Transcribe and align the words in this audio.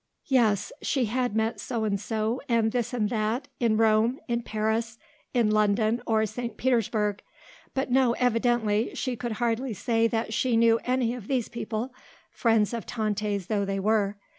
Yes; 0.25 0.71
she 0.81 1.05
had 1.05 1.35
met 1.35 1.59
so 1.59 1.83
and 1.83 1.99
so 1.99 2.41
and 2.49 2.71
this 2.71 2.91
and 2.91 3.07
that, 3.11 3.47
in 3.59 3.77
Rome, 3.77 4.19
in 4.27 4.41
Paris, 4.41 4.97
in 5.31 5.51
London 5.51 6.01
or 6.07 6.25
St. 6.25 6.57
Petersburg; 6.57 7.21
but 7.75 7.91
no, 7.91 8.13
evidently, 8.13 8.95
she 8.95 9.15
could 9.15 9.33
hardly 9.33 9.75
say 9.75 10.07
that 10.07 10.33
she 10.33 10.57
knew 10.57 10.79
any 10.85 11.13
of 11.13 11.27
these 11.27 11.49
people, 11.49 11.93
friends 12.31 12.73
of 12.73 12.87
Tante's 12.87 13.45
though 13.45 13.63
they 13.63 13.79
were. 13.79 14.17